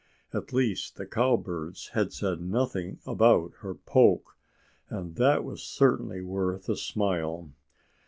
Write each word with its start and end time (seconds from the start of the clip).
At 0.33 0.51
least, 0.51 0.95
the 0.95 1.05
cowbirds 1.05 1.89
had 1.89 2.11
said 2.11 2.41
nothing 2.41 2.97
about 3.05 3.53
her 3.59 3.75
poke. 3.75 4.35
And 4.89 5.15
that 5.17 5.43
was 5.43 5.61
certainly 5.61 6.21
worth 6.23 6.67
a 6.69 6.75
smile. 6.75 7.51